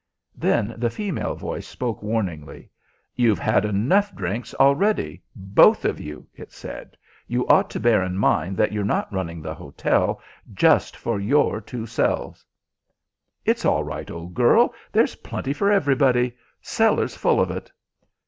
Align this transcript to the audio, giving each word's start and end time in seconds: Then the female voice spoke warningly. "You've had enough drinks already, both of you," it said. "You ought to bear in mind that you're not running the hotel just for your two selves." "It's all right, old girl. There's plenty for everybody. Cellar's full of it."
Then 0.33 0.73
the 0.79 0.89
female 0.89 1.35
voice 1.35 1.67
spoke 1.67 2.01
warningly. 2.01 2.71
"You've 3.13 3.37
had 3.37 3.65
enough 3.65 4.15
drinks 4.15 4.51
already, 4.55 5.21
both 5.35 5.85
of 5.85 5.99
you," 5.99 6.25
it 6.33 6.51
said. 6.51 6.97
"You 7.27 7.47
ought 7.49 7.69
to 7.69 7.79
bear 7.79 8.01
in 8.01 8.17
mind 8.17 8.57
that 8.57 8.71
you're 8.71 8.83
not 8.83 9.13
running 9.13 9.43
the 9.43 9.53
hotel 9.53 10.19
just 10.55 10.97
for 10.97 11.19
your 11.19 11.61
two 11.63 11.85
selves." 11.85 12.43
"It's 13.45 13.63
all 13.63 13.83
right, 13.83 14.09
old 14.09 14.33
girl. 14.33 14.73
There's 14.91 15.17
plenty 15.17 15.53
for 15.53 15.71
everybody. 15.71 16.35
Cellar's 16.63 17.15
full 17.15 17.39
of 17.39 17.51
it." 17.51 17.71